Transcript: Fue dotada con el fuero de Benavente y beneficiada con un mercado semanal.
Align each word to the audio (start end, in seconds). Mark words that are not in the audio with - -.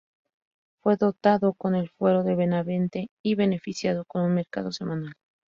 Fue 0.81 0.97
dotada 0.97 1.51
con 1.55 1.75
el 1.75 1.89
fuero 1.91 2.23
de 2.23 2.33
Benavente 2.33 3.09
y 3.23 3.35
beneficiada 3.35 4.03
con 4.03 4.23
un 4.23 4.33
mercado 4.33 4.71
semanal. 4.71 5.13